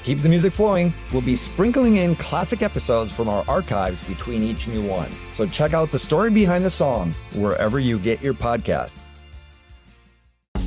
[0.00, 4.42] To keep the music flowing, we'll be sprinkling in classic episodes from our archives between
[4.42, 5.10] each new one.
[5.34, 8.96] So check out the story behind the song wherever you get your podcast.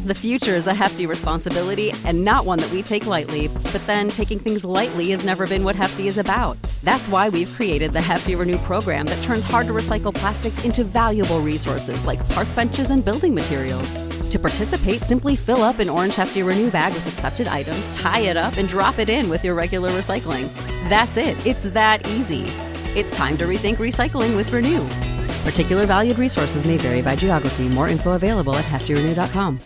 [0.06, 3.48] The future is a hefty responsibility and not one that we take lightly.
[3.48, 6.58] But then taking things lightly has never been what Hefty is about.
[6.84, 10.84] That's why we've created the Hefty Renew program that turns hard to recycle plastics into
[10.84, 13.92] valuable resources like park benches and building materials.
[14.34, 18.36] To participate, simply fill up an orange Hefty Renew bag with accepted items, tie it
[18.36, 20.52] up, and drop it in with your regular recycling.
[20.90, 21.46] That's it.
[21.46, 22.46] It's that easy.
[23.00, 24.88] It's time to rethink recycling with Renew.
[25.48, 27.70] Particular valued resources may vary by geography.
[27.70, 29.60] More info available at heftyrenew.com.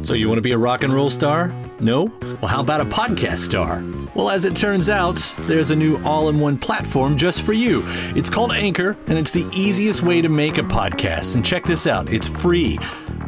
[0.00, 1.48] So, you want to be a rock and roll star?
[1.78, 2.04] No?
[2.40, 3.84] Well, how about a podcast star?
[4.14, 7.82] Well, as it turns out, there's a new all in one platform just for you.
[8.16, 11.34] It's called Anchor, and it's the easiest way to make a podcast.
[11.36, 12.78] And check this out it's free.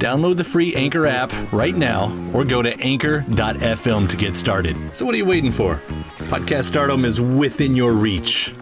[0.00, 4.76] Download the free Anchor app right now or go to anchor.fm to get started.
[4.96, 5.80] So, what are you waiting for?
[6.30, 8.54] Podcast stardom is within your reach.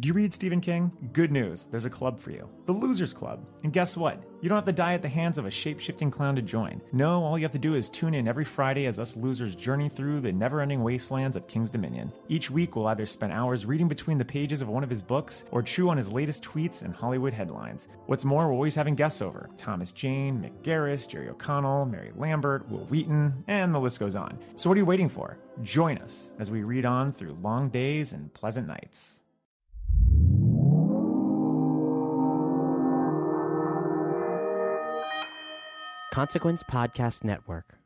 [0.00, 0.90] Do you read Stephen King?
[1.12, 3.44] Good news, there's a club for you the Losers Club.
[3.64, 4.22] And guess what?
[4.40, 6.80] You don't have to die at the hands of a shape shifting clown to join.
[6.90, 9.90] No, all you have to do is tune in every Friday as us losers journey
[9.90, 12.12] through the never ending wastelands of King's Dominion.
[12.28, 15.44] Each week, we'll either spend hours reading between the pages of one of his books
[15.50, 17.88] or chew on his latest tweets and Hollywood headlines.
[18.06, 22.66] What's more, we're always having guests over Thomas Jane, Mick Garris, Jerry O'Connell, Mary Lambert,
[22.70, 24.38] Wil Wheaton, and the list goes on.
[24.56, 25.36] So, what are you waiting for?
[25.62, 29.19] Join us as we read on through long days and pleasant nights.
[36.10, 37.76] Consequence Podcast Network.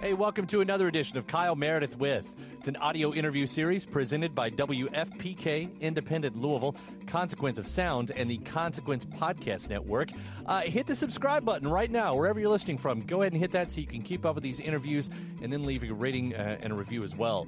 [0.00, 2.34] Hey, welcome to another edition of Kyle Meredith with.
[2.58, 6.74] It's an audio interview series presented by WFPK Independent Louisville,
[7.06, 10.08] Consequence of Sound, and the Consequence Podcast Network.
[10.46, 13.02] Uh, hit the subscribe button right now, wherever you're listening from.
[13.02, 15.10] Go ahead and hit that so you can keep up with these interviews
[15.42, 17.46] and then leave a rating uh, and a review as well.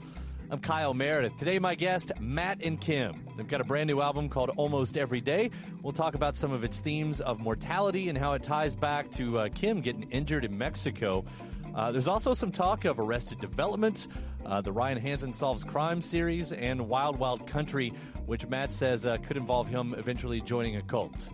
[0.52, 1.38] I'm Kyle Meredith.
[1.38, 3.26] Today, my guest, Matt and Kim.
[3.38, 5.50] They've got a brand new album called Almost Every Day.
[5.80, 9.38] We'll talk about some of its themes of mortality and how it ties back to
[9.38, 11.24] uh, Kim getting injured in Mexico.
[11.74, 14.08] Uh, there's also some talk of Arrested Development,
[14.44, 17.88] uh, the Ryan Hansen Solves Crime series, and Wild Wild Country,
[18.26, 21.30] which Matt says uh, could involve him eventually joining a cult.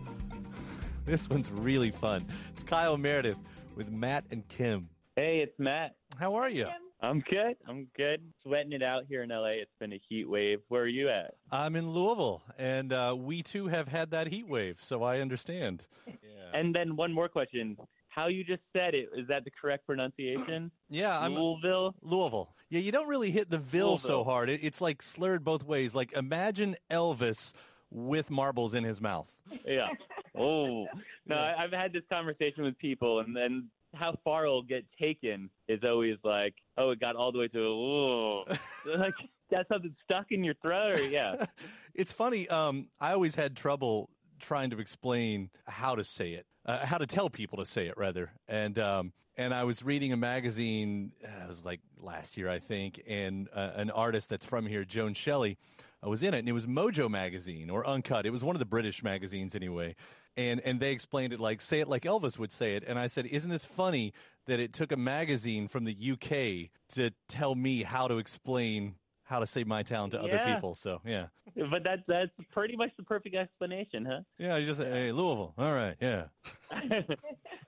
[1.05, 2.25] this one's really fun.
[2.53, 3.37] It's Kyle Meredith
[3.75, 4.87] with Matt and Kim.
[5.17, 5.97] Hey, it's Matt.
[6.17, 6.69] How are you?
[7.01, 7.55] I'm good.
[7.67, 8.21] I'm good.
[8.43, 9.61] Sweating it out here in LA.
[9.61, 10.59] It's been a heat wave.
[10.67, 11.35] Where are you at?
[11.51, 15.85] I'm in Louisville, and uh, we too have had that heat wave, so I understand.
[16.07, 16.13] Yeah.
[16.51, 17.77] And then one more question.
[18.07, 20.71] How you just said it, is that the correct pronunciation?
[20.89, 21.93] Yeah, I'm Louisville.
[22.01, 22.55] Louisville.
[22.71, 24.49] Yeah, you don't really hit the Ville so hard.
[24.49, 25.93] It, it's like slurred both ways.
[25.93, 27.53] Like imagine Elvis
[27.91, 29.31] with marbles in his mouth.
[29.63, 29.89] Yeah.
[30.35, 30.87] Oh.
[31.27, 35.49] No, I, I've had this conversation with people, and then how far it'll get taken
[35.67, 38.43] is always like, oh, it got all the way to, oh.
[38.97, 39.13] like,
[39.51, 41.45] that's something stuck in your throat, or yeah.
[41.93, 42.47] it's funny.
[42.47, 44.09] Um, I always had trouble
[44.39, 47.97] trying to explain how to say it, uh, how to tell people to say it,
[47.97, 48.31] rather.
[48.47, 51.13] And um, and I was reading a magazine.
[51.23, 54.85] Uh, it was like last year, I think, and uh, an artist that's from here,
[54.85, 55.57] Joan Shelley,
[56.05, 58.25] uh, was in it, and it was Mojo magazine or Uncut.
[58.25, 59.95] It was one of the British magazines, anyway.
[60.37, 62.83] And and they explained it like say it like Elvis would say it.
[62.87, 64.13] And I said, isn't this funny
[64.45, 69.39] that it took a magazine from the UK to tell me how to explain how
[69.39, 70.75] to say my town to other people?
[70.75, 71.27] So yeah.
[71.55, 74.21] But that's that's pretty much the perfect explanation, huh?
[74.37, 75.53] Yeah, you just say, hey, Louisville.
[75.57, 76.25] All right, yeah.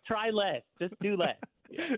[0.08, 0.62] Try less.
[0.80, 1.38] Just do less.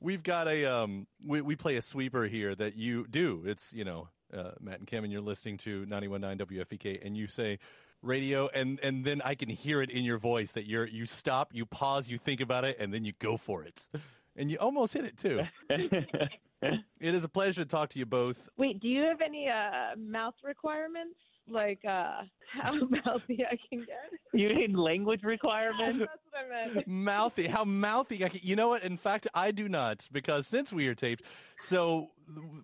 [0.00, 3.42] We've got a um we, we play a sweeper here that you do.
[3.46, 7.26] It's, you know, uh, Matt and Kim and you're listening to 919 WFPK and you
[7.26, 7.58] say
[8.02, 11.50] radio and and then I can hear it in your voice that you're you stop,
[11.52, 13.88] you pause, you think about it and then you go for it.
[14.36, 15.42] And you almost hit it too.
[15.68, 18.48] it is a pleasure to talk to you both.
[18.56, 21.16] Wait, do you have any uh, mouth requirements?
[21.50, 22.72] like uh how
[23.04, 24.10] mouthy I can get.
[24.32, 25.98] You need language requirements?
[25.98, 26.88] That's what I meant.
[26.88, 27.46] mouthy.
[27.46, 28.24] How mouthy?
[28.24, 28.82] I can, you know what?
[28.82, 31.24] In fact, I do not because since we are taped,
[31.58, 32.10] so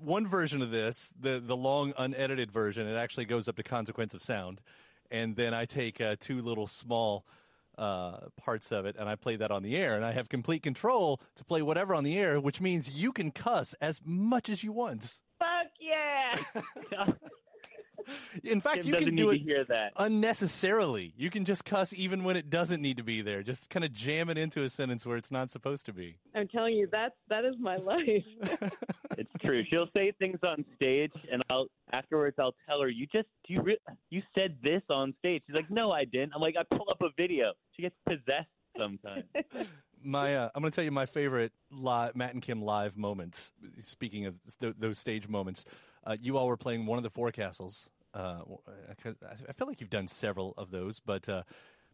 [0.00, 4.14] one version of this, the the long unedited version, it actually goes up to consequence
[4.14, 4.60] of sound,
[5.14, 7.25] and then I take uh, two little small
[7.78, 10.62] uh, parts of it and I play that on the air, and I have complete
[10.62, 14.64] control to play whatever on the air, which means you can cuss as much as
[14.64, 15.20] you want.
[15.38, 16.37] Fuck yeah.
[18.42, 19.92] In fact, Kim you can do it hear that.
[19.96, 21.12] unnecessarily.
[21.16, 23.42] You can just cuss even when it doesn't need to be there.
[23.42, 26.16] Just kind of jam it into a sentence where it's not supposed to be.
[26.34, 28.24] I'm telling you, that's that is my life.
[29.16, 29.62] It's true.
[29.70, 33.78] She'll say things on stage, and I'll afterwards I'll tell her, "You just you re-
[34.10, 37.00] you said this on stage." She's like, "No, I didn't." I'm like, "I pull up
[37.00, 39.24] a video." She gets possessed sometimes.
[40.06, 43.52] My, uh, I'm going to tell you my favorite live, Matt and Kim live moments.
[43.78, 45.64] Speaking of th- those stage moments,
[46.04, 47.88] uh, you all were playing one of the forecastles.
[48.14, 49.11] Uh, I
[49.49, 51.43] I feel like you've done several of those, but uh,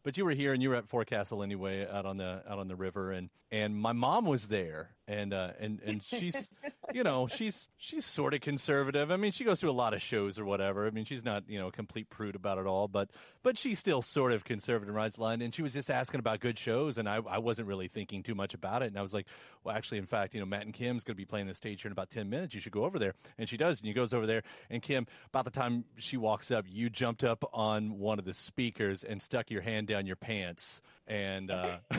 [0.02, 2.68] but you were here and you were at Forecastle anyway, out on the out on
[2.68, 6.52] the river, and and my mom was there, and uh, and and she's
[6.92, 9.10] you know she's she's sort of conservative.
[9.10, 10.86] I mean, she goes to a lot of shows or whatever.
[10.86, 13.10] I mean, she's not you know a complete prude about it all, but
[13.42, 15.42] but she's still sort of conservative, rides the line.
[15.42, 18.34] And she was just asking about good shows, and I I wasn't really thinking too
[18.34, 19.26] much about it, and I was like,
[19.64, 21.82] well, actually, in fact, you know, Matt and Kim's going to be playing the stage
[21.82, 22.54] here in about ten minutes.
[22.54, 25.06] You should go over there, and she does, and she goes over there, and Kim,
[25.28, 29.22] about the time she walks up, you jumped up on one of the speakers and
[29.22, 31.50] stuck your hand down your pants, and.
[31.50, 31.78] uh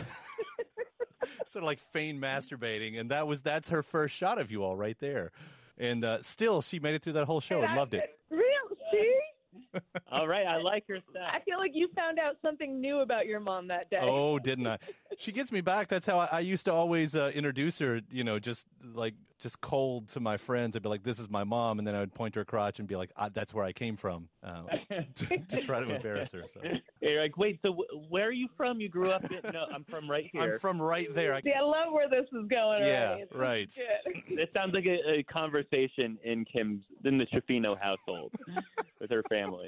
[1.51, 4.75] sort of like feigned masturbating, and that was that's her first shot of you all
[4.75, 5.31] right there.
[5.77, 8.17] And uh, still, she made it through that whole show and loved it.
[8.29, 8.41] Real?
[8.91, 9.15] See?
[10.11, 11.23] All right, I like her stuff.
[11.33, 13.99] I feel like you found out something new about your mom that day.
[14.01, 14.77] Oh, didn't I?
[15.17, 15.87] She gets me back.
[15.87, 18.01] That's how I, I used to always uh, introduce her.
[18.11, 18.65] You know, just
[18.95, 20.75] like just cold to my friends.
[20.75, 22.79] I'd be like, "This is my mom," and then I would point to her crotch
[22.79, 24.63] and be like, I, "That's where I came from," uh,
[25.15, 26.43] to, to try to embarrass her.
[26.47, 26.61] So
[27.01, 28.79] You're like, wait, so w- where are you from?
[28.79, 29.39] You grew up in?
[29.51, 30.53] No, I'm from right here.
[30.53, 31.33] I'm from right there.
[31.33, 32.85] I, See, I love where this is going.
[32.85, 33.21] Yeah, already.
[33.23, 33.73] It's right.
[33.75, 34.23] good.
[34.41, 38.31] This sounds like a, a conversation in Kim's in the Schifino household
[38.99, 39.67] with her family.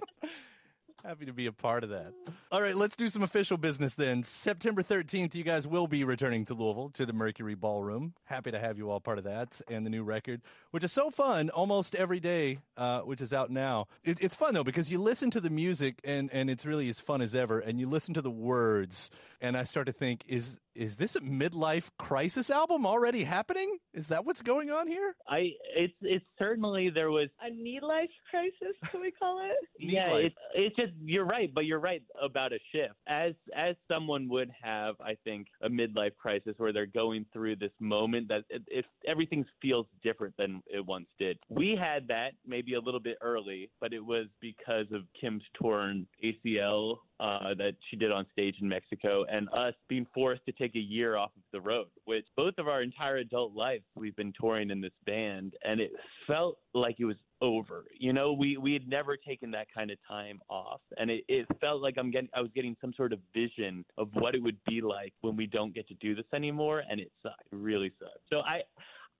[1.06, 2.14] Happy to be a part of that.
[2.50, 4.24] All right, let's do some official business then.
[4.24, 8.14] September 13th, you guys will be returning to Louisville to the Mercury Ballroom.
[8.24, 10.42] Happy to have you all part of that and the new record,
[10.72, 13.88] which is so fun almost every day, uh, which is out now.
[14.06, 17.02] It, it's fun though because you listen to the music and, and it's really as
[17.02, 19.12] fun as ever, and you listen to the words,
[19.44, 23.78] and I start to think, is is this a midlife crisis album already happening?
[23.94, 25.16] Is that what's going on here?
[25.28, 29.57] I it's it's certainly there was A need life crisis, can we call it?
[29.84, 34.30] yeah it's it's just you're right but you're right about a shift as as someone
[34.30, 38.62] would have i think a midlife crisis where they're going through this moment that it,
[38.68, 43.18] it everything feels different than it once did we had that maybe a little bit
[43.22, 48.56] early but it was because of kim's torn acl uh, that she did on stage
[48.60, 52.26] in Mexico, and us being forced to take a year off of the road, which
[52.38, 55.92] both of our entire adult lives we've been touring in this band, and it
[56.28, 57.86] felt like it was over.
[58.00, 61.48] You know, we we had never taken that kind of time off, and it, it
[61.60, 64.64] felt like I'm getting I was getting some sort of vision of what it would
[64.68, 67.48] be like when we don't get to do this anymore, and it sucked.
[67.52, 68.24] It really sucked.
[68.30, 68.62] So I.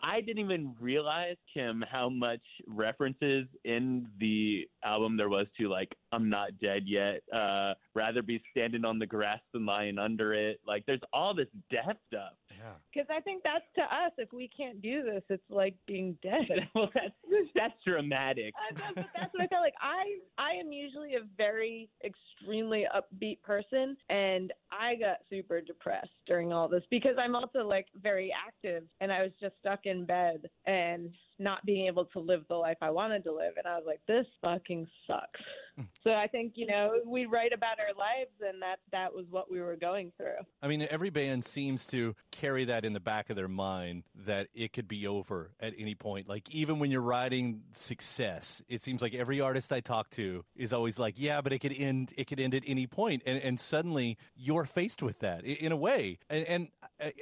[0.06, 5.96] I didn't even realize, Kim, how much references in the album there was to like
[6.14, 10.60] "I'm not dead yet," uh, "Rather be standing on the grass than lying under it."
[10.66, 12.34] Like, there's all this death stuff.
[12.50, 12.74] Yeah.
[12.94, 14.12] Because I think that's to us.
[14.18, 16.70] If we can't do this, it's like being dead.
[16.76, 17.14] well, that's
[17.56, 18.54] that's dramatic.
[18.58, 19.74] I know, but that's what I felt like.
[19.82, 26.54] I I am usually a very extremely upbeat person, and I got super depressed during
[26.54, 30.50] all this because I'm also like very active, and I was just stuck in bed
[30.66, 33.86] and not being able to live the life I wanted to live, and I was
[33.86, 35.42] like, this fucking sucks.
[36.04, 39.52] So I think you know we write about our lives, and that that was what
[39.52, 40.44] we were going through.
[40.62, 44.48] I mean, every band seems to carry that in the back of their mind that
[44.54, 46.28] it could be over at any point.
[46.28, 50.74] Like, even when you're riding success, it seems like every artist I talk to is
[50.74, 53.24] always like, yeah, but it could end, it could end at any point.
[53.26, 56.20] And, and suddenly you're faced with that in a way.
[56.30, 56.68] And, and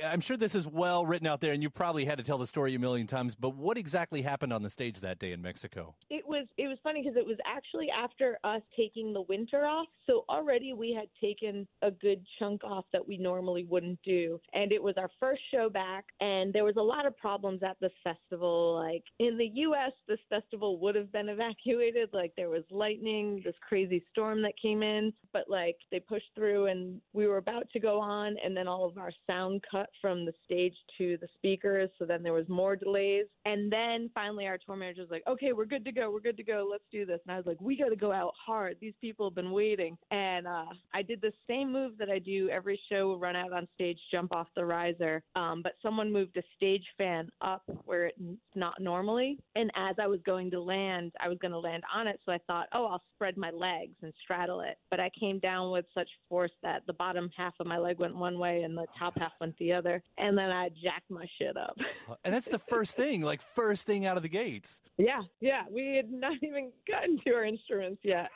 [0.05, 2.47] I'm sure this is well written out there and you probably had to tell the
[2.47, 5.95] story a million times, but what exactly happened on the stage that day in Mexico?
[6.09, 9.87] It was it was funny because it was actually after us taking the winter off.
[10.07, 14.71] So already we had taken a good chunk off that we normally wouldn't do, and
[14.71, 16.05] it was our first show back.
[16.19, 18.75] And there was a lot of problems at this festival.
[18.75, 22.09] Like in the U.S., this festival would have been evacuated.
[22.21, 26.67] Like there was lightning, this crazy storm that came in, but like they pushed through,
[26.67, 30.25] and we were about to go on, and then all of our sound cut from
[30.25, 31.89] the stage to the speakers.
[31.97, 35.53] So then there was more delays, and then finally our tour manager was like, "Okay,
[35.53, 36.11] we're good to go.
[36.11, 36.67] We're good to go.
[36.69, 38.60] Let's do this." And I was like, "We got to go out hard.
[38.79, 42.49] These people have been waiting." And uh, I did the same move that I do
[42.49, 45.23] every show: run out on stage, jump off the riser.
[45.35, 48.19] Um, but someone moved a stage fan up where it's
[48.55, 52.07] not normally, and as I was going to land, I was going to land on
[52.07, 52.19] it.
[52.25, 55.71] So I thought, "Oh, I'll spread my legs and straddle it." But I came down
[55.71, 58.85] with such force that the bottom half of my leg went one way and the
[58.97, 61.77] top half went the other, and then I jacked my shit up.
[62.23, 64.81] And that's the first thing, like first thing out of the gates.
[64.97, 65.63] Yeah, yeah.
[65.69, 68.29] We had not even gotten to our instruments yet.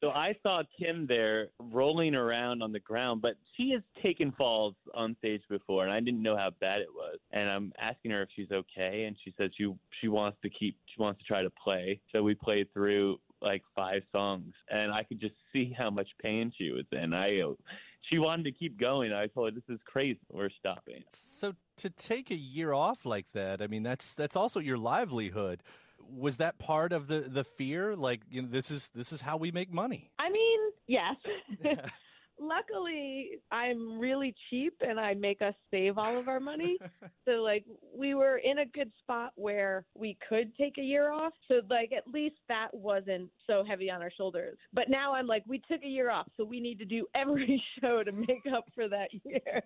[0.00, 4.74] So I saw Kim there rolling around on the ground, but she has taken falls
[4.94, 7.18] on stage before, and I didn't know how bad it was.
[7.32, 10.76] And I'm asking her if she's okay, and she says she she wants to keep
[10.86, 12.00] she wants to try to play.
[12.12, 16.50] So we played through like five songs, and I could just see how much pain
[16.56, 17.12] she was in.
[17.12, 17.42] I
[18.08, 19.12] she wanted to keep going.
[19.12, 20.18] I told her this is crazy.
[20.32, 21.04] We're stopping.
[21.10, 25.62] So to take a year off like that, I mean, that's that's also your livelihood.
[26.12, 27.96] Was that part of the the fear?
[27.96, 30.10] Like, you know, this is this is how we make money.
[30.18, 31.16] I mean, yes.
[32.42, 36.78] Luckily, I'm really cheap and I make us save all of our money.
[37.28, 41.34] so, like, we were in a good spot where we could take a year off.
[41.48, 44.56] So, like, at least that wasn't so heavy on our shoulders.
[44.72, 47.62] But now I'm like, we took a year off, so we need to do every
[47.80, 49.62] show to make up for that year.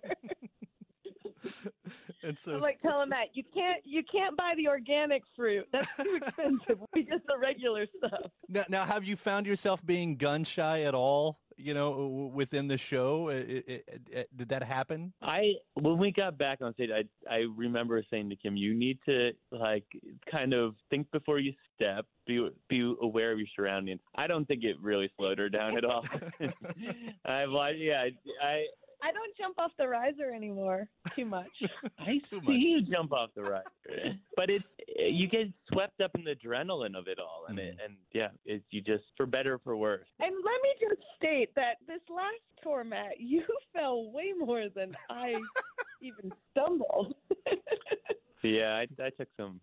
[2.25, 5.65] And so I'm like telling Matt, you can't you can't buy the organic fruit.
[5.71, 6.79] That's too expensive.
[6.93, 8.31] we get the regular stuff.
[8.49, 11.39] Now, now, have you found yourself being gun shy at all?
[11.57, 15.13] You know, within the show, It- it- it- did that happen?
[15.21, 17.03] I when we got back on stage, I
[17.33, 19.85] I remember saying to Kim, "You need to like
[20.29, 24.65] kind of think before you step, be be aware of your surroundings." I don't think
[24.65, 26.03] it really slowed her down at all.
[27.25, 28.07] I've like, yeah,
[28.43, 28.65] I,
[29.05, 31.51] I I don't jump off the riser anymore too much.
[31.99, 32.55] I Too see much.
[32.57, 34.65] you jump off the riser, but it's
[34.97, 38.65] you get swept up in the adrenaline of it all, and it, and yeah, it's
[38.71, 40.07] you just for better or for worse.
[40.19, 43.43] And let me just state that this last tour, Matt, you
[43.73, 45.35] fell way more than I
[46.01, 47.13] even stumbled.
[48.43, 49.59] Yeah, I, I took some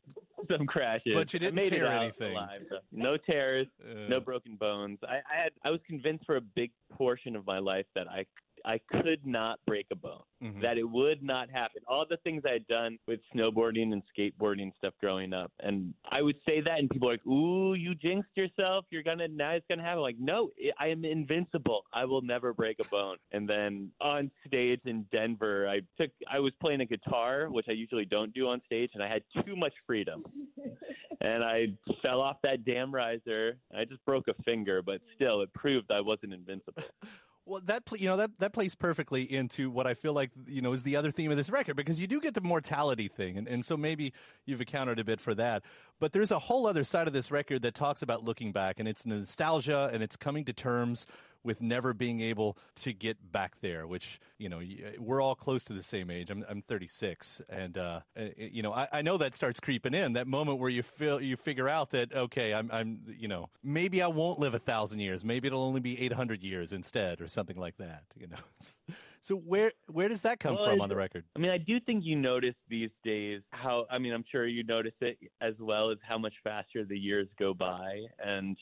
[0.51, 2.33] some crashes, But you didn't I made tear it out anything.
[2.33, 4.99] Alive, so no tears, Uh, no broken bones.
[5.05, 8.25] I, I had I was convinced for a big portion of my life that I
[8.65, 10.23] I could not break a bone.
[10.43, 10.61] mhm.
[10.61, 11.83] That it would not happen.
[11.87, 16.21] All the things I had done with snowboarding and skateboarding stuff growing up, and I
[16.21, 18.85] would say that, and people are like, "Ooh, you jinxed yourself.
[18.91, 21.85] You're gonna now it's gonna happen." Like, no, I am invincible.
[21.93, 23.19] I will never break a bone.
[23.31, 27.73] And then on stage in Denver, I took I was playing a guitar, which I
[27.73, 30.25] usually don't do on stage, and I had too much freedom
[31.21, 31.69] and I
[32.03, 33.59] fell off that damn riser.
[33.77, 36.83] I just broke a finger, but still, it proved I wasn't invincible.
[37.45, 40.73] Well, that you know that that plays perfectly into what I feel like you know
[40.73, 43.49] is the other theme of this record because you do get the mortality thing, and,
[43.49, 44.13] and so maybe
[44.47, 45.65] you've accounted a bit for that.
[45.99, 48.87] But there's a whole other side of this record that talks about looking back, and
[48.87, 51.05] it's nostalgia, and it's coming to terms
[51.45, 53.87] with never being able to get back there.
[53.87, 54.61] Which you know
[54.99, 56.31] we're all close to the same age.
[56.31, 60.15] I'm I'm 36, and uh, uh, you know I, I know that starts creeping in
[60.15, 64.03] that moment where you feel you figure out that okay I'm I'm you know maybe
[64.03, 67.57] I won't live a thousand years, maybe it'll only be 800 years instead, or something
[67.57, 68.05] like that.
[68.17, 68.95] You know.
[69.23, 71.25] So where where does that come Well, from on the record?
[71.37, 74.65] I mean, I do think you notice these days how, I mean, I'm sure you
[74.65, 78.01] notice it as well as how much faster the years go by.
[78.19, 78.57] And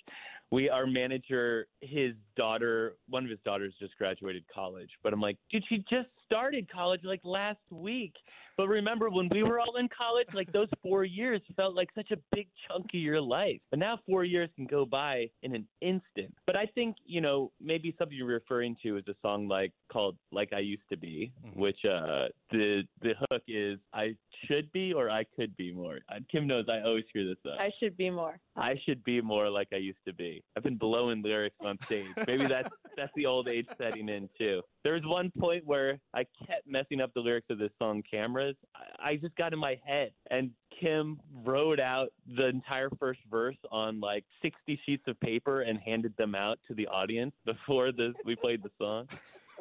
[0.50, 4.90] we, our manager, his daughter, one of his daughters just graduated college.
[5.02, 8.14] But I'm like, dude, she just started college like last week.
[8.56, 12.10] But remember when we were all in college, like those four years felt like such
[12.10, 13.60] a big chunk of your life.
[13.70, 16.34] But now four years can go by in an instant.
[16.46, 20.16] But I think, you know, maybe something you're referring to is a song like called
[20.30, 24.14] Like I Used to Be, which uh the the hook is I
[24.46, 25.98] should be or I could be more.
[26.08, 27.58] Uh, Kim knows I always screw this up.
[27.58, 28.38] I should be more.
[28.56, 30.44] I should be more like I used to be.
[30.56, 32.06] I've been blowing lyrics on stage.
[32.26, 34.62] Maybe that's that's the old age setting in too.
[34.84, 38.56] There was one point where I kept messing up the lyrics of this song "Cameras."
[38.74, 40.50] I, I just got in my head, and
[40.80, 46.16] Kim wrote out the entire first verse on like 60 sheets of paper and handed
[46.16, 49.08] them out to the audience before this we played the song.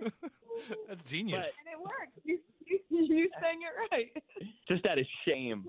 [0.87, 1.55] That's genius.
[1.65, 2.41] And it worked.
[2.91, 4.11] You, you, sang it right.
[4.67, 5.65] just out of shame.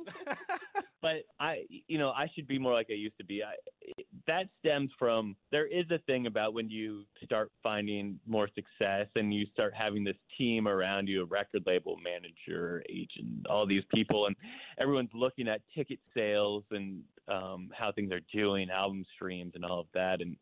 [1.03, 3.43] but I, you know, I should be more like I used to be.
[3.43, 3.55] I,
[4.27, 9.33] that stems from there is a thing about when you start finding more success and
[9.33, 14.27] you start having this team around you, a record label manager, agent, all these people,
[14.27, 14.37] and
[14.79, 19.81] everyone's looking at ticket sales and um, how things are doing, album streams, and all
[19.81, 20.37] of that, and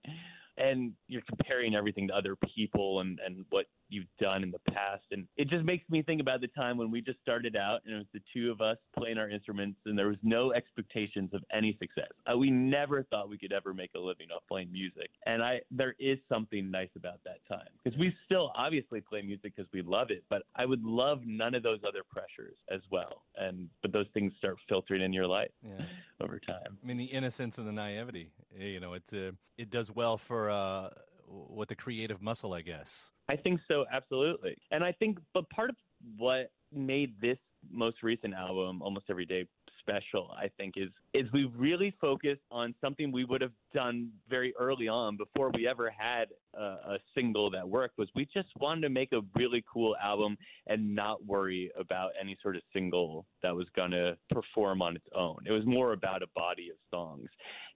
[0.59, 5.05] and you're comparing everything to other people and and what you've done in the past.
[5.13, 7.95] And it just makes me think about the time when we just started out and
[7.95, 11.43] it was the two of us playing our instruments and there was no expectations of
[11.55, 12.11] any success.
[12.31, 15.09] Uh, we never thought we could ever make a living off playing music.
[15.27, 19.55] And I there is something nice about that time because we still obviously play music
[19.57, 23.23] because we love it, but I would love none of those other pressures as well.
[23.37, 25.85] And but those things start filtering in your life Yeah.
[26.21, 26.77] over time.
[26.83, 28.33] I mean, the innocence and the naivety.
[28.59, 30.91] eh, You know, it uh, it does well for uh,
[31.27, 33.11] what the creative muscle, I guess.
[33.29, 34.57] I think so, absolutely.
[34.71, 35.77] And I think, but part of
[36.17, 37.39] what made this
[37.71, 39.47] most recent album, Almost Every Day,
[39.89, 44.53] special, I think, is is we really focused on something we would have done very
[44.59, 47.99] early on before we ever had a, a single that worked.
[47.99, 50.37] Was we just wanted to make a really cool album
[50.67, 55.39] and not worry about any sort of single that was gonna perform on its own.
[55.47, 57.29] It was more about a body of songs,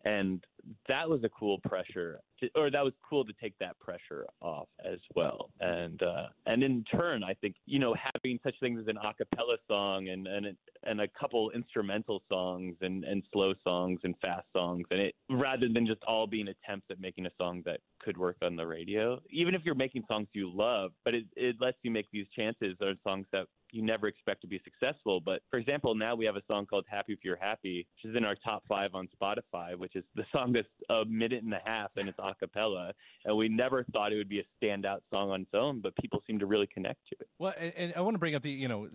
[0.04, 0.44] and
[0.88, 4.68] that was a cool pressure, to, or that was cool to take that pressure off
[4.84, 5.50] as well.
[5.60, 9.14] And uh, and in turn, I think you know having such things as an a
[9.14, 14.46] cappella song and and and a couple instrumental songs and and slow songs and fast
[14.52, 18.16] songs, and it rather than just all being attempts at making a song that could
[18.16, 21.78] work on the radio, even if you're making songs you love, but it it lets
[21.82, 25.20] you make these chances on songs that you never expect to be successful.
[25.20, 28.16] But for example, now we have a song called Happy If You're Happy, which is
[28.16, 31.60] in our top five on Spotify, which is the song that's a minute and a
[31.64, 32.92] half and it's a cappella.
[33.24, 36.22] And we never thought it would be a standout song on its own, but people
[36.26, 37.28] seem to really connect to it.
[37.38, 38.88] Well, and, and I want to bring up the, you know,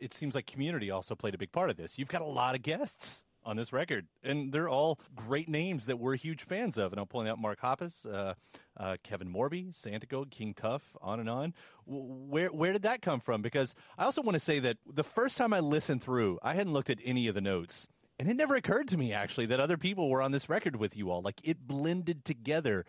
[0.00, 1.98] it seems like community also played a big part of this.
[1.98, 5.98] You've got a lot of guests on this record, and they're all great names that
[5.98, 6.92] we're huge fans of.
[6.92, 8.34] And I'm pulling out Mark Hoppus, uh,
[8.76, 11.54] uh, Kevin Morby, Santigold, King Tuff, on and on.
[11.86, 13.42] Where where did that come from?
[13.42, 16.72] Because I also want to say that the first time I listened through, I hadn't
[16.72, 17.86] looked at any of the notes.
[18.18, 20.96] And it never occurred to me actually that other people were on this record with
[20.96, 21.20] you all.
[21.20, 22.86] Like it blended together.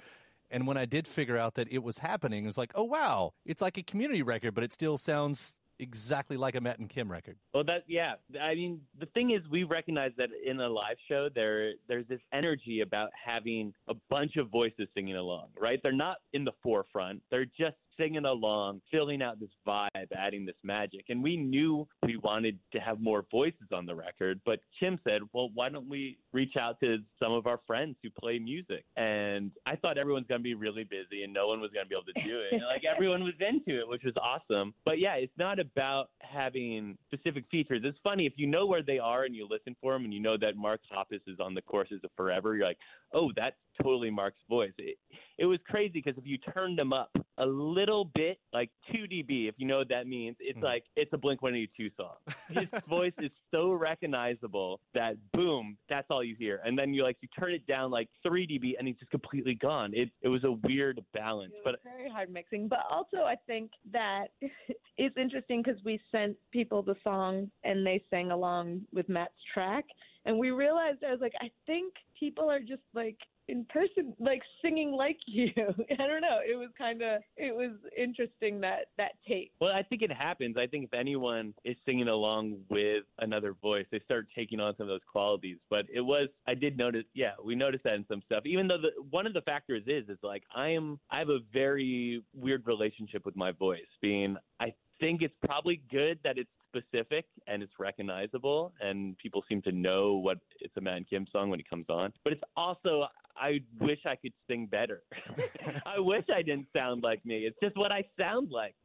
[0.52, 3.34] And when I did figure out that it was happening, it was like, oh wow,
[3.44, 7.12] it's like a community record, but it still sounds exactly like a Matt and Kim
[7.12, 7.38] record.
[7.54, 8.14] Well, that yeah.
[8.42, 12.22] I mean, the thing is, we recognize that in a live show, there there's this
[12.34, 15.48] energy about having a bunch of voices singing along.
[15.60, 15.80] Right?
[15.84, 17.22] They're not in the forefront.
[17.32, 21.06] They're just singing along, filling out this vibe, adding this magic.
[21.10, 25.22] And we knew we wanted to have more voices on the record, but Kim said,
[25.34, 28.86] well, why don't we reach out to some of our friends who play music?
[28.98, 31.90] And I thought everyone's going to be really busy and no one was going to
[31.90, 32.62] be able to do it.
[32.66, 34.74] Like everyone was into it, which was awesome.
[34.86, 37.82] But yeah, it's not about having specific features.
[37.84, 40.20] It's funny if you know where they are and you listen for them and you
[40.20, 42.78] know that Mark Hoppus is on the courses of Forever, you're like,
[43.14, 44.72] oh, that's totally Mark's voice.
[44.78, 44.98] It,
[45.38, 49.50] it was crazy because if you turned them up a little bit, like 2 dB,
[49.50, 50.64] if you know what that means, it's mm.
[50.64, 52.16] like it's a Blink 182 song.
[52.50, 56.62] His voice is so recognizable that boom, that's all you hear.
[56.64, 59.56] And then you like you turn it down like 3 dB and he's just completely
[59.56, 59.92] gone.
[59.94, 62.68] It it was a weird balance, It but very hard mixing.
[62.68, 64.28] But also, I think that
[64.98, 69.86] it's interesting because we sent people the song and they sang along with Matt's track,
[70.26, 74.42] and we realized I was like, I think people are just like in person, like
[74.62, 75.52] singing like you.
[75.58, 76.40] I don't know.
[76.48, 79.52] It was kind of it was interesting that that take.
[79.60, 80.58] Well, I think it happens.
[80.58, 84.86] I think if anyone is singing along with another voice, they start taking on some
[84.86, 85.58] of those qualities.
[85.70, 88.46] But it was, I did notice, yeah, we noticed that in some stuff.
[88.46, 91.40] Even though the one of the factors is, is like I am, I have a
[91.54, 93.82] very weird relationship with my voice.
[94.02, 99.62] Being, I think it's probably good that it's specific and it's recognizable, and people seem
[99.64, 102.12] to know what it's a Man Kim song when it comes on.
[102.24, 103.06] But it's also,
[103.38, 105.04] I wish I could sing better.
[105.86, 107.46] I wish I didn't sound like me.
[107.46, 108.76] It's just what I sound like,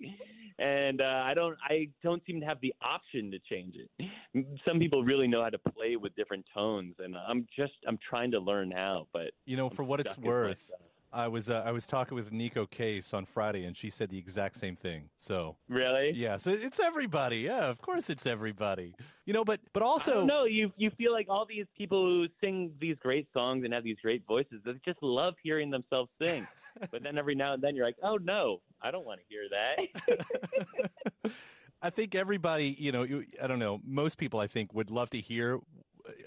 [0.59, 4.49] and uh, I don't, I don't seem to have the option to change it.
[4.67, 8.31] Some people really know how to play with different tones, and I'm just, I'm trying
[8.33, 9.09] to learn how.
[9.13, 10.71] But You know, for what it's worth,
[11.13, 14.19] I was uh, I was talking with Neko Case on Friday, and she said the
[14.19, 15.11] exact same thing.
[15.17, 17.39] So really, yeah, so it's everybody.
[17.39, 18.95] Yeah, of course it's everybody.
[19.27, 22.73] You know, but but also, no, you you feel like all these people who sing
[22.81, 26.47] these great songs and have these great voices, they just love hearing themselves sing.
[26.93, 29.43] but then every now and then you're like, oh no, I don't want to hear
[29.51, 31.33] that.
[31.83, 35.11] I think everybody, you know, you, I don't know, most people I think would love
[35.11, 35.61] to hear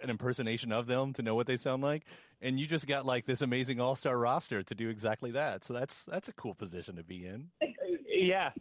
[0.02, 2.06] an impersonation of them to know what they sound like,
[2.41, 5.63] and you just got like this amazing all star roster to do exactly that.
[5.63, 7.50] So that's that's a cool position to be in.
[8.08, 8.52] yeah,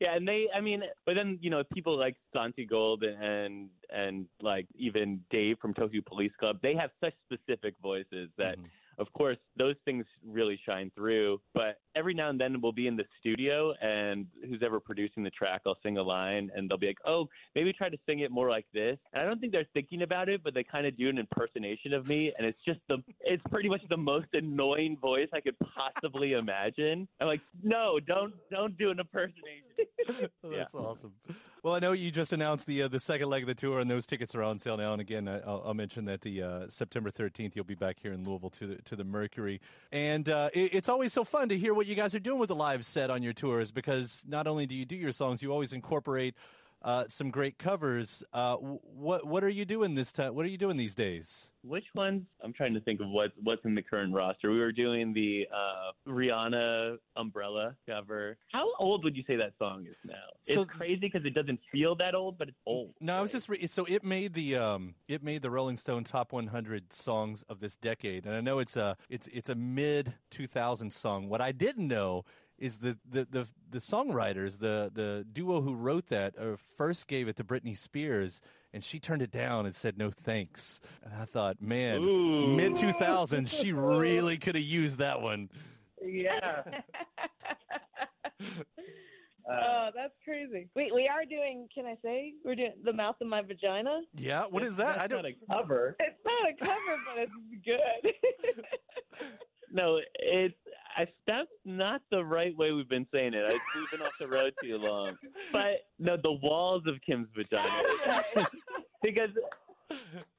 [0.00, 4.66] yeah, and they, I mean, but then you know, people like Santigold and and like
[4.74, 8.66] even Dave from Tokyo Police Club, they have such specific voices that mm-hmm.
[8.98, 11.40] Of course, those things really shine through.
[11.54, 15.30] But every now and then we'll be in the studio, and who's ever producing the
[15.30, 18.30] track, I'll sing a line, and they'll be like, "Oh, maybe try to sing it
[18.30, 20.96] more like this." And I don't think they're thinking about it, but they kind of
[20.96, 24.96] do an impersonation of me, and it's just the, it's pretty much the most annoying
[25.00, 27.08] voice I could possibly imagine.
[27.20, 29.62] I'm like, no, don't, don't do an impersonation.
[30.44, 31.12] That's awesome.
[31.62, 33.90] Well, I know you just announced the uh, the second leg of the tour, and
[33.90, 34.92] those tickets are on sale now.
[34.92, 38.12] And again, I- I'll, I'll mention that the uh, September 13th, you'll be back here
[38.12, 41.74] in Louisville to to the Mercury, and uh, it, it's always so fun to hear
[41.74, 44.66] what you guys are doing with the live set on your tours because not only
[44.66, 46.34] do you do your songs, you always incorporate.
[46.84, 48.24] Uh, some great covers.
[48.32, 50.34] Uh, what what are you doing this time?
[50.34, 51.52] What are you doing these days?
[51.62, 52.22] Which ones?
[52.42, 54.50] I'm trying to think of what what's in the current roster.
[54.50, 58.36] We were doing the uh, Rihanna Umbrella cover.
[58.52, 60.14] How old would you say that song is now?
[60.42, 62.94] So- it's crazy because it doesn't feel that old, but it's old.
[63.00, 66.04] No, I was just re- so it made the um it made the Rolling Stone
[66.04, 70.14] top 100 songs of this decade, and I know it's a it's it's a mid
[70.30, 71.28] 2000 song.
[71.28, 72.24] What I didn't know
[72.62, 77.28] is the the the, the songwriters, the the duo who wrote that, uh, first gave
[77.28, 78.40] it to Britney Spears.
[78.74, 80.80] And she turned it down and said no thanks.
[81.04, 85.50] And I thought, man, mid 2000, she really could have used that one.
[86.02, 86.62] Yeah.
[89.50, 90.70] oh, that's crazy.
[90.74, 91.68] Wait, we are doing.
[91.74, 94.00] Can I say we're doing the mouth of my vagina?
[94.14, 94.98] Yeah, what is that?
[94.98, 95.22] I don't.
[95.22, 95.96] Not a cover.
[96.00, 97.34] It's not a cover, but it's
[97.66, 98.14] good.
[99.72, 100.54] No, it's
[100.96, 103.44] I, that's not the right way we've been saying it.
[103.46, 105.16] I, we've been off the road too long.
[105.52, 108.46] But no, the walls of Kim's vagina,
[109.02, 109.30] because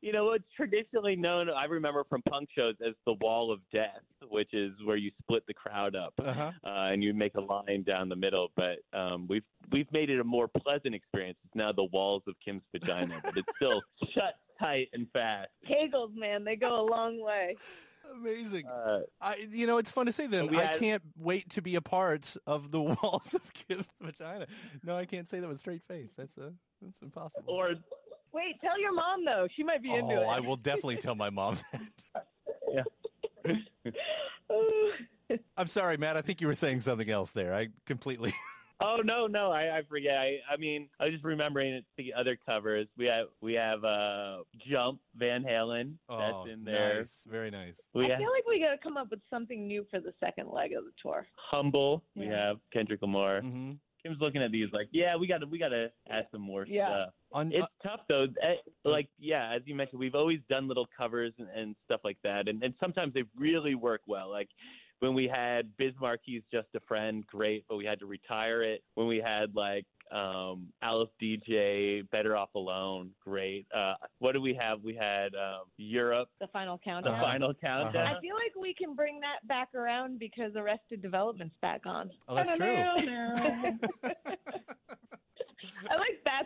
[0.02, 1.50] you know what's traditionally known.
[1.50, 5.44] I remember from punk shows as the wall of death, which is where you split
[5.48, 6.52] the crowd up Uh-huh.
[6.64, 8.50] uh, and you make a line down the middle.
[8.56, 11.38] But um, we've we've made it a more pleasant experience.
[11.46, 13.82] It's now the walls of Kim's vagina, but it's still
[14.14, 15.50] shut tight and fast.
[15.70, 17.56] Kegels, man, they go a long way.
[18.12, 18.68] Amazing.
[18.68, 20.54] Uh, I, you know, it's fun to say that.
[20.54, 24.48] I had- can't wait to be a part of the walls of Kim's vagina.
[24.84, 26.12] No, I can't say that with straight face.
[26.18, 27.52] That's a, that's impossible.
[27.54, 27.76] or
[28.34, 29.48] Wait, tell your mom though.
[29.56, 30.26] She might be into oh, it.
[30.26, 32.86] I will definitely tell my mom that.
[35.58, 36.18] I'm sorry, Matt.
[36.18, 37.54] I think you were saying something else there.
[37.54, 38.34] I completely.
[38.84, 40.18] Oh no, no, I, I forget.
[40.18, 42.88] I, I mean, I was just remembering it, the other covers.
[42.98, 44.38] We have we have uh
[44.70, 45.94] Jump Van Halen.
[46.10, 47.00] Oh, that's in there.
[47.00, 47.26] nice.
[47.30, 47.74] Very nice.
[47.94, 50.14] We I have feel like we got to come up with something new for the
[50.20, 51.26] second leg of the tour.
[51.36, 52.04] Humble.
[52.16, 53.42] We have Kendrick Lamar.
[53.42, 53.74] Mm-hmm.
[54.04, 56.66] Kim's looking at these like, yeah, we got to we got to add some more
[56.68, 56.88] Yeah.
[56.88, 57.14] stuff.
[57.32, 58.28] On, It's tough though.
[58.44, 62.18] Eh, Like yeah, as you mentioned, we've always done little covers and, and stuff like
[62.24, 64.30] that, and and sometimes they really work well.
[64.30, 64.50] Like
[65.04, 68.82] when we had Biz Markie's "Just a Friend," great, but we had to retire it.
[68.96, 73.68] When we had like um Alice Deejay, "Better Off Alone," great.
[73.76, 74.82] Uh, what do we have?
[74.82, 77.12] We had um, Europe, The final Countdown.
[77.14, 77.32] the countdown.
[77.34, 78.08] final countdown.
[78.16, 82.10] I feel like we can bring that back around because Arrested Development's back on.
[82.30, 82.62] Oh, that's true.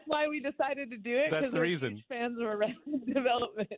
[0.09, 1.31] I like that's why we decided to do it.
[1.31, 2.03] That's the reason.
[2.09, 3.69] Fans of Arrested Development.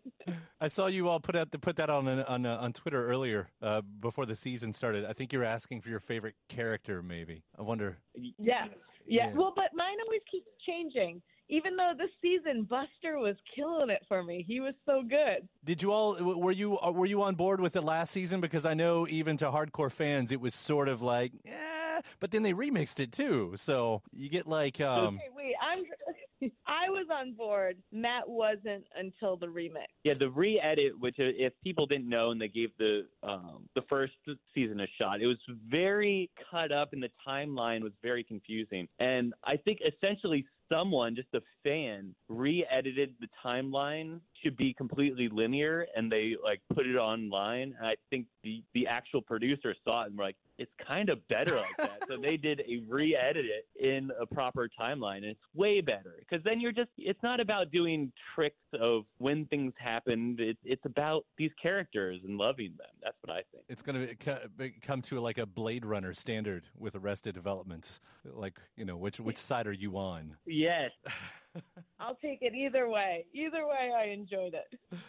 [0.60, 3.82] I saw you all put out put that on on uh, on Twitter earlier uh,
[3.82, 5.06] before the season started.
[5.06, 7.02] I think you were asking for your favorite character.
[7.02, 7.98] Maybe I wonder.
[8.16, 8.32] Yeah.
[8.40, 8.66] yeah.
[9.08, 9.32] Yeah.
[9.34, 11.22] Well, but mine always keeps changing.
[11.52, 15.48] Even though this season Buster was killing it for me, he was so good.
[15.66, 18.40] Did you all were you uh, were you on board with it last season?
[18.40, 22.44] Because I know even to hardcore fans, it was sort of like, eh, but then
[22.44, 23.54] they remixed it too.
[23.56, 25.84] So you get like, um, okay, wait, I'm.
[26.70, 27.78] I was on board.
[27.92, 29.88] Matt wasn't until the remix.
[30.04, 34.14] Yeah, the re-edit, which if people didn't know and they gave the um, the first
[34.54, 38.88] season a shot, it was very cut up and the timeline was very confusing.
[39.00, 45.88] And I think essentially someone, just a fan, re-edited the timeline to be completely linear
[45.96, 47.76] and they like put it online.
[47.78, 51.26] And I think the the actual producer saw it and were like, it's kind of
[51.28, 52.00] better like that.
[52.08, 56.44] so they did a re-edit it in a proper timeline and it's way better because
[56.44, 60.40] then you're just it's not about doing tricks of when things happened.
[60.40, 62.88] It's it's about these characters and loving them.
[63.04, 63.66] That's what I think.
[63.68, 68.00] it's going to come to like a Blade Runner standard with Arrested Development.
[68.26, 70.38] Like, you know, which which side are you on?
[70.60, 70.92] Yes.
[72.02, 73.26] I'll take it either way.
[73.34, 75.00] Either way, I enjoyed it.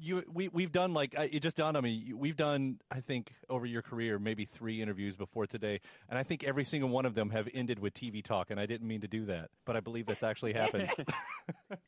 [0.00, 2.12] You we we've done like I- it just dawned on me.
[2.14, 6.44] We've done I think over your career maybe three interviews before today, and I think
[6.44, 8.50] every single one of them have ended with TV talk.
[8.50, 10.88] And I didn't mean to do that, but I believe that's actually happened.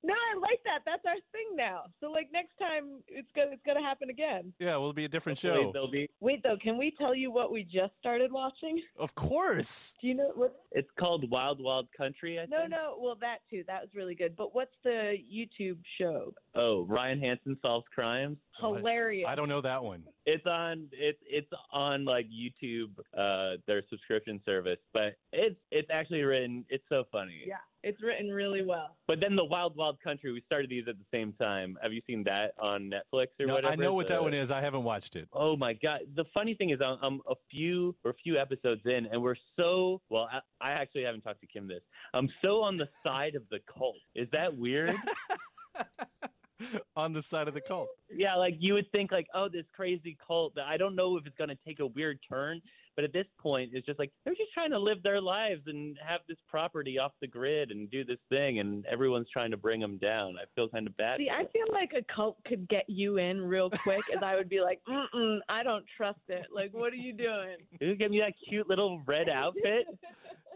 [0.02, 0.80] No, I like that.
[0.84, 1.84] That's our thing now.
[2.00, 4.52] So like next time it's gonna it's gonna happen again.
[4.58, 5.72] yeah, well, it'll be a different Hopefully show.
[5.72, 6.08] There'll be.
[6.20, 8.82] Wait though, can we tell you what we just started watching?
[8.98, 9.94] Of course.
[10.00, 10.54] Do you know what?
[10.72, 12.38] It's called Wild Wild Country.
[12.40, 12.70] I No, think.
[12.70, 12.96] no.
[13.00, 13.62] Well, that too.
[13.68, 14.34] That was really good.
[14.36, 16.32] But what's the YouTube show?
[16.54, 18.36] Oh, Ryan Hansen solves crimes.
[18.58, 19.26] Hilarious.
[19.28, 20.04] I don't know that one.
[20.26, 24.78] It's on it's it's on like YouTube, uh, their subscription service.
[24.92, 26.64] But it's it's actually written.
[26.68, 27.42] It's so funny.
[27.46, 28.96] Yeah, it's written really well.
[29.08, 31.78] But then the Wild Wild Country, we started these at the same time.
[31.82, 33.72] Have you seen that on Netflix or No, whatever?
[33.72, 34.50] I know what that one is.
[34.50, 35.28] I haven't watched it.
[35.32, 36.00] Oh my god!
[36.16, 39.36] The funny thing is, I'm, I'm a few or a few episodes in, and we're
[39.56, 40.28] so well.
[40.30, 41.82] I, I actually haven't talked to Kim this.
[42.12, 43.96] I'm so on the side of the cult.
[44.14, 44.94] Is that weird?
[46.96, 47.88] on the side of the cult.
[48.14, 50.54] yeah, like you would think, like, oh, this crazy cult.
[50.54, 52.60] That I don't know if it's gonna take a weird turn,
[52.96, 55.96] but at this point, it's just like they're just trying to live their lives and
[56.06, 59.80] have this property off the grid and do this thing, and everyone's trying to bring
[59.80, 60.34] them down.
[60.36, 61.18] I feel kind of bad.
[61.18, 64.48] See, I feel like a cult could get you in real quick, and I would
[64.48, 66.46] be like, mm-mm, I don't trust it.
[66.54, 67.56] Like, what are you doing?
[67.80, 69.86] You give me that cute little red outfit.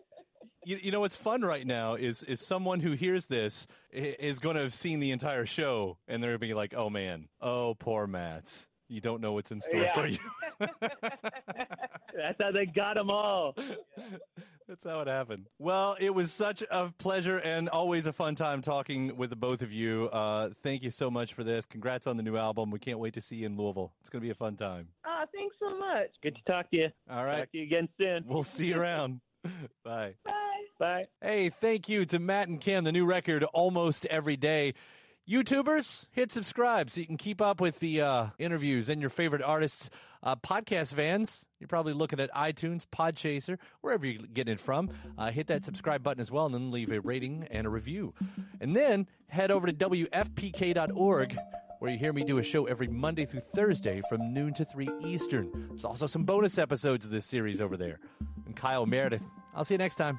[0.65, 4.57] You, you know what's fun right now is is someone who hears this is going
[4.57, 7.75] to have seen the entire show and they're going to be like, "Oh man, oh
[7.79, 9.95] poor Matt, you don't know what's in store Yeah.
[9.95, 10.19] for you."
[12.17, 13.55] That's how they got them all.
[14.69, 15.47] That's how it happened.
[15.59, 19.61] Well, it was such a pleasure and always a fun time talking with the both
[19.61, 20.09] of you.
[20.13, 21.67] Uh, thank you so much for this.
[21.67, 22.71] Congrats on the new album.
[22.71, 23.93] We can't wait to see you in Louisville.
[24.01, 24.89] It's going to be a fun time.
[25.07, 26.09] Oh, thanks so much.
[26.23, 26.89] Good to talk to you.
[27.11, 27.41] All right.
[27.41, 28.25] Talk to you again soon.
[28.27, 29.21] We'll see you around.
[29.85, 30.15] Bye.
[30.25, 30.33] Bye.
[30.79, 31.07] Bye.
[31.21, 34.75] Hey, thank you to Matt and Kim, the new record almost every day.
[35.29, 39.43] YouTubers, hit subscribe so you can keep up with the uh, interviews and your favorite
[39.43, 39.89] artists.
[40.23, 44.91] Uh, podcast fans, you're probably looking at iTunes, Podchaser, wherever you're getting it from.
[45.19, 48.15] Uh, hit that subscribe button as well and then leave a rating and a review.
[48.61, 51.37] And then head over to WFPK.org
[51.85, 54.89] where you hear me do a show every Monday through Thursday from noon to 3
[55.05, 55.51] Eastern.
[55.69, 58.01] There's also some bonus episodes of this series over there.
[58.47, 59.23] I'm Kyle Meredith.
[59.55, 60.19] I'll see you next time.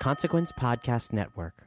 [0.00, 1.66] Consequence Podcast Network.